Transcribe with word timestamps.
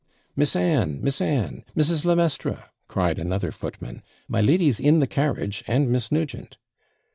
'Miss 0.35 0.55
Anne! 0.55 0.99
Miss 1.03 1.21
Anne! 1.21 1.63
Mrs. 1.77 2.05
le 2.05 2.15
Maistre!' 2.15 2.69
cried 2.87 3.19
another 3.19 3.51
footman; 3.51 4.01
'my 4.27 4.41
lady's 4.41 4.79
in 4.79 4.97
the 4.97 5.05
carriage, 5.05 5.63
and 5.67 5.91
Miss 5.91 6.11
Nugent.' 6.11 6.57